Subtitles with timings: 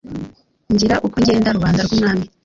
[0.73, 2.25] ngira ukongenda rubanda rwumwami"